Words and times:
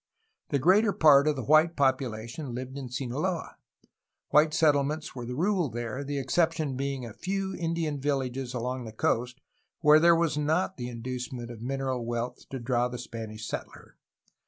The 0.49 0.57
^eater 0.59 0.99
part 0.99 1.27
of 1.27 1.35
the 1.35 1.43
white 1.43 1.75
popu 1.75 2.09
lation 2.09 2.53
hved 2.55 2.75
in 2.75 2.89
Sinaloa. 2.89 3.55
White 4.29 4.51
settle 4.51 4.83
ments 4.83 5.13
were 5.13 5.27
the 5.27 5.35
rule 5.35 5.69
there, 5.69 6.03
the 6.03 6.17
excep 6.17 6.53
tions 6.53 6.75
being 6.75 7.05
a 7.05 7.13
few 7.13 7.53
Indian 7.55 7.99
villages 8.01 8.55
along 8.55 8.85
the 8.85 8.91
coast, 8.93 9.39
where 9.81 9.99
there 9.99 10.15
was 10.15 10.39
not 10.39 10.77
the 10.77 10.89
inducement 10.89 11.51
of 11.51 11.61
mineral 11.61 12.03
wealth 12.03 12.49
to 12.49 12.57
draw 12.57 12.87
the 12.87 12.97
Spanish 12.97 13.45
settler. 13.47 13.97